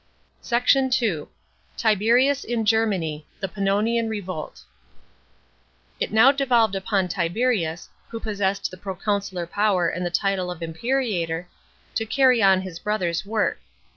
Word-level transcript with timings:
SECT. 0.41 0.99
II.— 0.99 1.27
TIBERIUS 1.77 2.43
IN 2.43 2.65
GERMANY. 2.65 3.27
THE 3.39 3.47
PANNONIAN 3.47 4.09
REVOLT.§ 4.09 4.53
7. 4.57 4.67
It 5.99 6.11
now 6.11 6.31
devolved 6.31 6.73
upon 6.73 7.07
Tiberius, 7.07 7.87
who 8.09 8.19
possessed 8.19 8.71
the 8.71 8.77
pro 8.77 8.95
consular 8.95 9.45
power 9.47 9.87
and 9.89 10.03
the 10.03 10.09
title 10.09 10.49
of 10.49 10.63
imperator, 10.63 11.47
to 11.93 12.05
carry 12.07 12.41
on 12.41 12.61
his 12.61 12.79
brother's 12.79 13.27
work. 13.27 13.59